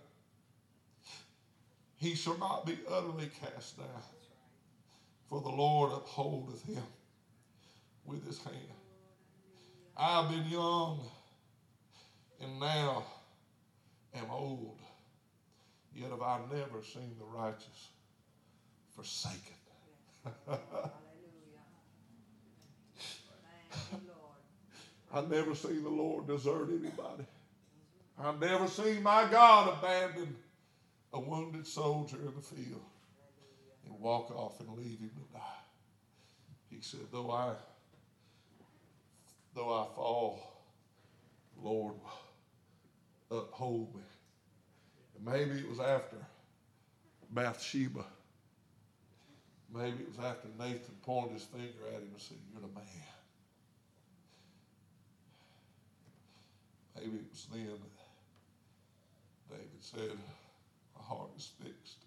[1.97, 3.87] he shall not be utterly cast down,
[5.29, 6.85] for the Lord upholdeth him
[8.05, 8.57] with his hand.
[9.97, 11.01] I've been young,
[12.40, 13.05] and now
[14.14, 14.82] am old,
[15.94, 17.88] yet have I never seen the righteous
[18.94, 19.55] forsaken.
[25.14, 27.26] I've never seen the Lord desert anybody.
[28.18, 30.37] I've never seen my God abandon
[31.12, 32.81] a wounded soldier in the field
[33.85, 35.40] and walk off and leave him to die.
[36.70, 37.52] He said, though I
[39.55, 40.40] though I fall,
[41.62, 41.94] Lord
[43.31, 44.02] uphold me.
[45.25, 46.17] Maybe it was after
[47.31, 48.05] Bathsheba.
[49.73, 52.85] Maybe it was after Nathan pointed his finger at him and said, You're the man.
[56.97, 57.67] Maybe it was then
[59.49, 60.19] that David said,
[60.97, 62.05] My heart is fixed.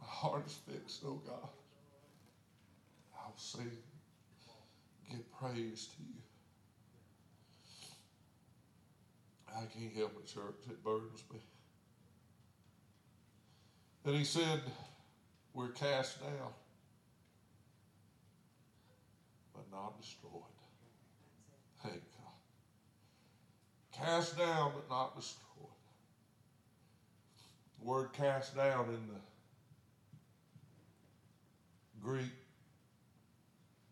[0.00, 1.48] My heart is fixed, oh God.
[3.16, 3.70] I'll sing,
[5.10, 6.31] give praise to you.
[9.56, 10.56] I can't help it, church.
[10.68, 11.38] It burdens me.
[14.04, 14.60] Then he said,
[15.54, 16.52] We're cast down,
[19.54, 20.32] but not destroyed.
[21.82, 22.32] Thank God.
[24.06, 25.42] Cast down, but not destroyed.
[27.78, 29.20] The word cast down in the
[32.02, 32.32] Greek,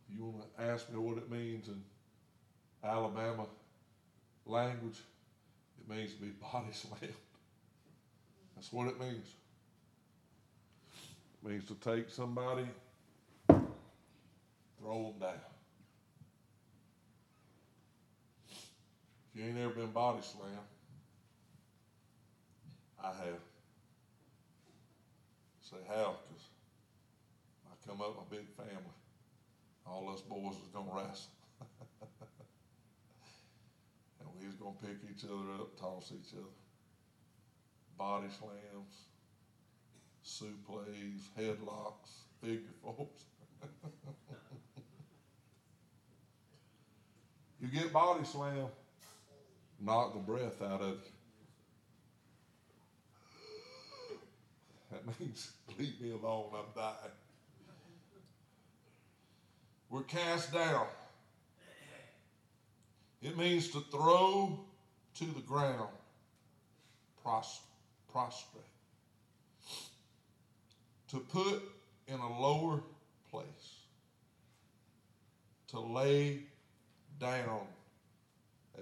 [0.09, 1.81] if you want to ask me what it means in
[2.83, 3.47] Alabama
[4.47, 4.99] language,
[5.91, 7.15] means to be body slammed.
[8.55, 9.27] That's what it means.
[11.43, 12.67] It means to take somebody,
[13.49, 15.31] throw them down.
[19.33, 20.69] If you ain't ever been body slammed,
[23.03, 23.41] I have.
[25.63, 26.17] Say how?
[26.29, 26.45] Because
[27.67, 28.97] I come up with a big family.
[29.87, 31.40] All us boys was gonna wrestle.
[34.41, 36.45] We was gonna pick each other up, toss each other.
[37.99, 39.07] Body slams,
[40.25, 43.25] suplees, headlocks, figure fours.
[47.61, 48.69] you get body slam,
[49.81, 51.13] knock the breath out of you.
[54.91, 57.15] That means leave me alone, I'm dying.
[59.91, 60.87] We're cast down.
[63.23, 64.59] It means to throw
[65.17, 65.91] to the ground,
[67.23, 68.65] prostrate.
[71.09, 71.63] To put
[72.09, 72.81] in a lower
[73.31, 73.45] place.
[75.69, 76.45] To lay
[77.19, 77.67] down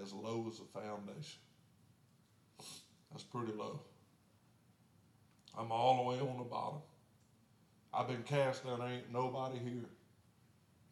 [0.01, 1.39] as low as a foundation.
[3.11, 3.79] That's pretty low.
[5.57, 6.79] I'm all the way on the bottom.
[7.93, 8.79] I've been cast down.
[8.79, 9.89] There ain't nobody here.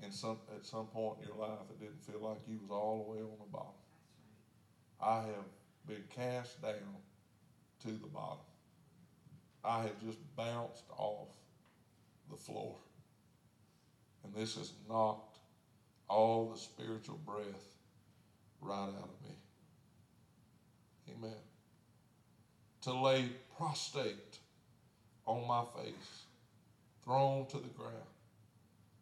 [0.03, 3.03] And some at some point in your life, it didn't feel like you was all
[3.03, 3.73] the way on the bottom.
[5.01, 5.45] I have
[5.87, 7.01] been cast down
[7.81, 8.45] to the bottom.
[9.63, 11.29] I have just bounced off
[12.29, 12.75] the floor.
[14.23, 15.37] And this has knocked
[16.09, 17.75] all the spiritual breath
[18.61, 19.35] right out of me.
[21.17, 21.37] Amen.
[22.83, 24.37] To lay prostrate
[25.25, 26.23] on my face,
[27.03, 27.93] thrown to the ground.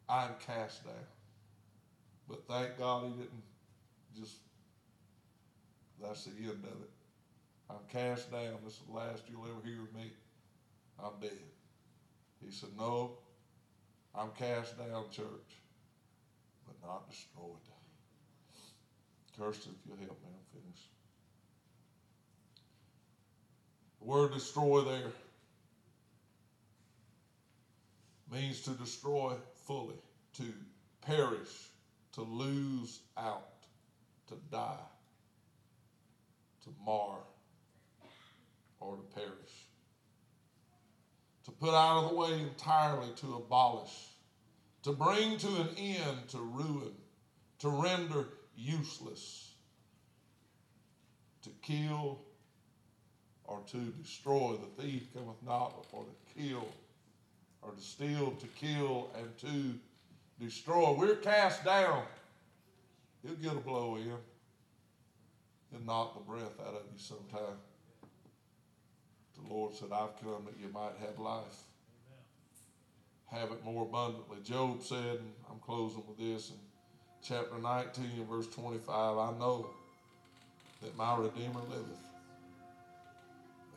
[0.07, 0.93] I'm cast down.
[2.27, 3.43] But thank God he didn't
[4.17, 4.37] just,
[6.01, 6.89] that's the end of it.
[7.69, 8.57] I'm cast down.
[8.63, 10.11] This is the last you'll ever hear of me.
[11.03, 11.31] I'm dead.
[12.43, 13.17] He said, No,
[14.13, 15.25] I'm cast down, church,
[16.65, 17.49] but not destroyed.
[19.37, 20.87] Kirsten, if you'll help me, I'm finished.
[23.99, 25.11] The word destroy there
[28.31, 29.33] means to destroy
[29.65, 29.95] fully,
[30.37, 30.43] to
[31.01, 31.69] perish,
[32.13, 33.65] to lose out,
[34.27, 34.77] to die,
[36.63, 37.17] to mar,
[38.79, 39.29] or to perish.
[41.45, 44.09] To put out of the way entirely, to abolish,
[44.83, 46.93] to bring to an end, to ruin,
[47.59, 49.51] to render useless,
[51.43, 52.19] to kill,
[53.43, 54.57] or to destroy.
[54.57, 56.67] The thief cometh not but for to kill,
[57.65, 59.79] or to steal, to kill, and to
[60.43, 60.93] destroy.
[60.93, 62.03] We're cast down.
[63.23, 64.13] He'll get a blow in.
[65.71, 67.57] He'll knock the breath out of you sometime.
[69.35, 71.63] The Lord said, I've come that you might have life.
[73.31, 74.37] Have it more abundantly.
[74.43, 76.55] Job said, and I'm closing with this in
[77.27, 79.67] chapter 19, verse 25, I know
[80.81, 82.09] that my Redeemer liveth.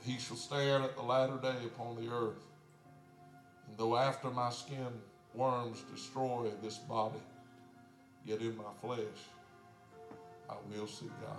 [0.04, 2.47] He shall stand at the latter day upon the earth.
[3.68, 4.88] And though after my skin
[5.34, 7.20] worms destroy this body,
[8.24, 9.20] yet in my flesh
[10.48, 11.38] I will see God.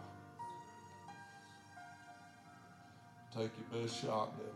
[3.32, 4.54] Take your best shot, devil.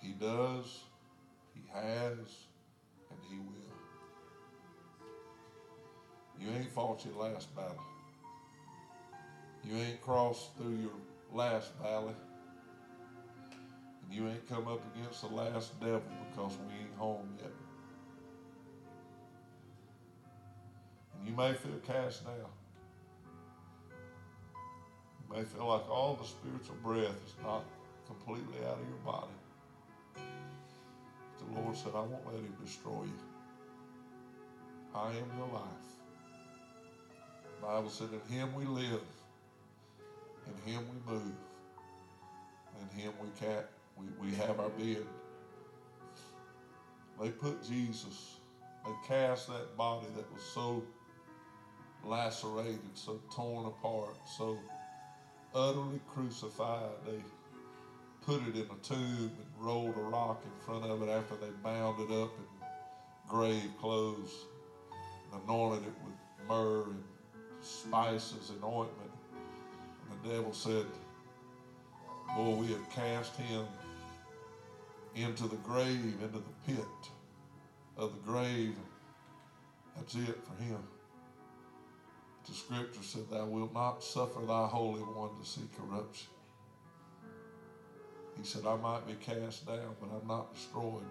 [0.00, 0.80] He does,
[1.54, 2.18] he has,
[3.10, 3.64] and he will.
[6.38, 7.78] You ain't fought your last battle.
[9.64, 10.98] You ain't crossed through your
[11.32, 12.14] last valley.
[14.04, 17.50] And you ain't come up against the last devil because we ain't home yet.
[21.16, 22.34] And you may feel cast down.
[25.20, 27.64] You may feel like all the spiritual breath is not
[28.06, 29.32] completely out of your body.
[31.38, 33.18] The Lord said, I won't let him destroy you.
[34.94, 35.88] I am your life.
[37.42, 39.00] The Bible said, In him we live,
[40.46, 41.32] in him we move,
[42.80, 43.64] in him we can
[43.96, 45.04] we, we have our bed.
[47.20, 48.38] They put Jesus,
[48.84, 50.82] they cast that body that was so
[52.04, 54.58] lacerated, so torn apart, so
[55.54, 56.90] utterly crucified.
[57.06, 57.20] They
[58.26, 61.50] put it in a tomb and rolled a rock in front of it after they
[61.62, 64.46] bound it up in grave clothes
[65.32, 67.04] and anointed it with myrrh and
[67.60, 69.10] spices and ointment.
[70.10, 70.86] And the devil said,
[72.36, 73.64] Boy, we have cast him
[75.14, 76.84] into the grave, into the pit
[77.96, 78.74] of the grave.
[79.96, 80.78] That's it for him.
[82.46, 86.28] The scripture said, Thou wilt not suffer thy Holy One to see corruption.
[88.36, 91.02] He said, I might be cast down, but I'm not destroyed.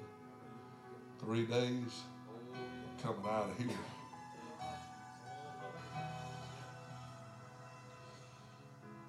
[1.19, 2.01] Three days,
[2.53, 3.77] I'm coming out of here.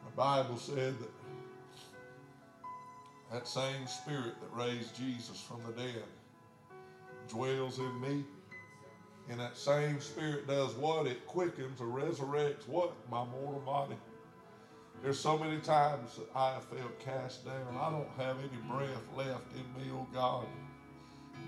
[0.04, 1.13] The Bible said that
[3.34, 6.04] that same spirit that raised Jesus from the dead
[7.28, 8.24] dwells in me.
[9.28, 11.08] And that same spirit does what?
[11.08, 12.92] It quickens or resurrects what?
[13.10, 13.96] My mortal body.
[15.02, 17.76] There's so many times that I have felt cast down.
[17.76, 20.46] I don't have any breath left in me, oh God.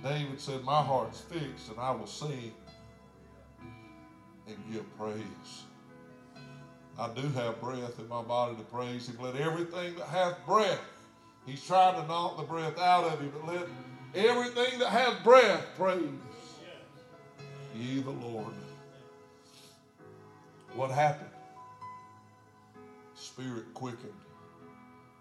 [0.02, 2.52] David said, My heart's fixed and I will sing
[4.48, 5.62] and give praise.
[6.98, 9.18] I do have breath in my body to praise Him.
[9.20, 10.80] Let everything that hath breath,
[11.46, 13.66] He's trying to knock the breath out of you, but let
[14.14, 16.00] everything that has breath praise
[17.78, 18.52] ye the Lord.
[20.74, 21.30] What happened?
[23.14, 24.12] Spirit quickened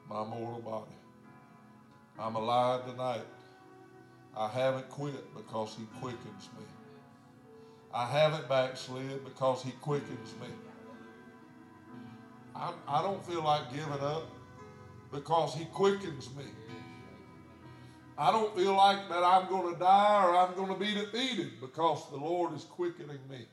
[0.10, 0.92] my mortal body.
[2.20, 3.26] I'm alive tonight.
[4.36, 6.66] I haven't quit because He quickens me.
[7.94, 10.48] I haven't backslid because He quickens me.
[12.56, 14.24] I, I don't feel like giving up
[15.12, 16.46] because He quickens me.
[18.18, 21.60] I don't feel like that I'm going to die or I'm going to be defeated
[21.60, 23.46] because the Lord is quickening me.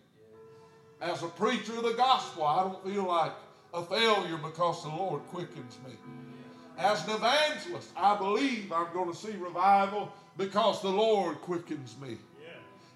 [1.01, 3.33] As a preacher of the gospel, I don't feel like
[3.75, 5.95] a failure because the Lord quickens me.
[6.79, 12.19] As an evangelist, I believe I'm going to see revival because the Lord quickens me.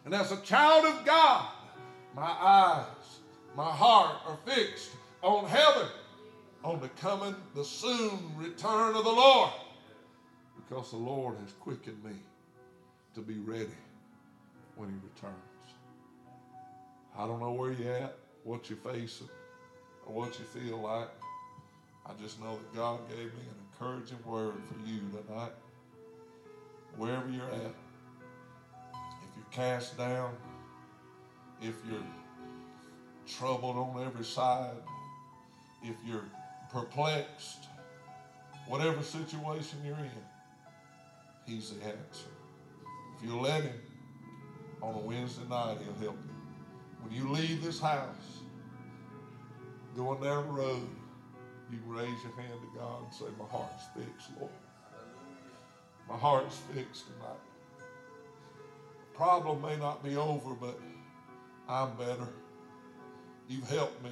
[0.05, 1.47] And as a child of God,
[2.15, 3.19] my eyes,
[3.57, 4.91] my heart are fixed
[5.21, 5.89] on heaven,
[6.65, 9.51] on the coming, the soon return of the Lord.
[10.57, 12.17] Because the Lord has quickened me
[13.15, 13.71] to be ready
[14.75, 15.37] when He returns.
[17.17, 19.29] I don't know where you're at, what you're facing,
[20.07, 21.09] or what you feel like.
[22.05, 25.53] I just know that God gave me an encouraging word for you tonight.
[26.97, 27.75] Wherever you're at,
[28.93, 30.33] if you're cast down,
[31.61, 32.01] if you're
[33.27, 34.77] troubled on every side,
[35.83, 36.25] if you're
[36.77, 37.69] perplexed,
[38.67, 40.11] whatever situation you're in,
[41.47, 42.29] He's the answer.
[43.17, 43.81] If you let Him
[44.83, 46.35] on a Wednesday night, He'll help you.
[47.01, 48.41] When you leave this house,
[49.97, 50.89] going down the road,
[51.71, 54.53] you can raise your hand to God and say, My heart's fixed, Lord.
[56.11, 57.41] My heart's fixed tonight.
[59.13, 60.79] The problem may not be over, but
[61.69, 62.29] I'm better.
[63.49, 64.11] You've helped me.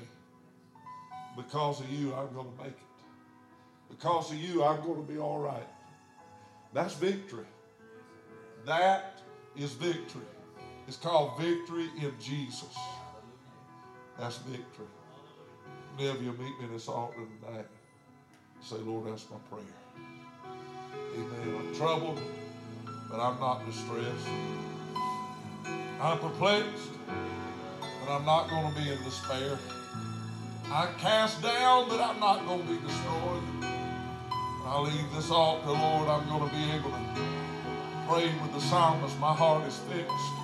[1.37, 2.79] Because of you, I'm going to make it.
[3.89, 5.67] Because of you, I'm going to be all right.
[6.73, 7.47] That's victory.
[8.67, 9.21] That
[9.57, 10.23] is victory.
[10.87, 12.77] It's called victory in Jesus.
[14.19, 14.87] That's victory.
[15.99, 17.67] Never you meet me in this altar tonight.
[18.61, 19.65] Say, Lord, that's my prayer.
[21.15, 21.57] Amen.
[21.59, 22.21] I'm troubled,
[23.11, 24.29] but I'm not distressed.
[26.01, 29.59] I'm perplexed, but I'm not going to be in despair.
[30.71, 33.43] I'm cast down, but I'm not going to be destroyed.
[33.61, 37.01] When I leave this altar, Lord, I'm going to be able to
[38.09, 39.19] pray with the psalmist.
[39.19, 40.44] My heart is fixed.